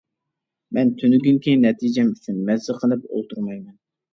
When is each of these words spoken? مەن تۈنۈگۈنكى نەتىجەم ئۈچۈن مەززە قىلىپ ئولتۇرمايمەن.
مەن 0.77 0.91
تۈنۈگۈنكى 1.01 1.53
نەتىجەم 1.65 2.09
ئۈچۈن 2.15 2.41
مەززە 2.49 2.77
قىلىپ 2.81 3.07
ئولتۇرمايمەن. 3.13 3.79